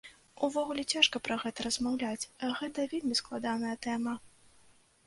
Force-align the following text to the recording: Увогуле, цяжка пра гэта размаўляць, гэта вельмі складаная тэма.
Увогуле, 0.45 0.85
цяжка 0.95 1.21
пра 1.27 1.37
гэта 1.43 1.67
размаўляць, 1.67 2.29
гэта 2.63 2.89
вельмі 2.95 3.21
складаная 3.21 3.75
тэма. 3.89 4.19